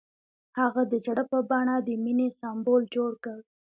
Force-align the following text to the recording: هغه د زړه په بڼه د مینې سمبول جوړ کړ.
هغه 0.59 0.81
د 0.91 0.93
زړه 1.05 1.23
په 1.31 1.39
بڼه 1.49 1.75
د 1.87 1.89
مینې 2.03 2.27
سمبول 2.39 2.83
جوړ 2.95 3.11
کړ. 3.23 3.39